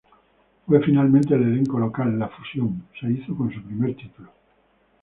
Fue 0.65 0.81
finalmente 0.83 1.35
el 1.35 1.43
elenco 1.43 1.77
local, 1.77 2.17
"la 2.17 2.27
fusión" 2.27 2.87
se 2.99 3.07
hizo 3.11 3.35
con 3.35 3.53
su 3.53 3.61
primer 3.61 3.95
título. 3.95 4.31